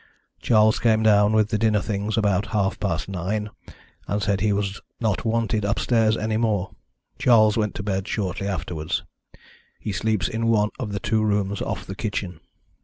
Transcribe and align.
Charles 0.41 0.79
came 0.79 1.03
down 1.03 1.31
with 1.33 1.49
the 1.49 1.59
dinner 1.59 1.79
things 1.79 2.17
about 2.17 2.47
half 2.57 2.79
past 2.79 3.07
nine, 3.07 3.51
and 4.07 4.19
said 4.19 4.41
he 4.41 4.51
was 4.51 4.81
not 4.99 5.25
wanted 5.25 5.63
upstairs 5.63 6.17
any 6.17 6.37
more. 6.37 6.71
Charles 7.19 7.55
went 7.55 7.75
to 7.75 7.83
bed 7.83 8.07
shortly 8.07 8.47
afterwards 8.47 9.03
he 9.79 9.91
sleeps 9.91 10.27
in 10.27 10.47
one 10.47 10.69
of 10.79 10.91
the 10.91 10.99
two 10.99 11.23
rooms 11.23 11.61
off 11.61 11.85
the 11.85 11.93
kitchen. 11.93 12.39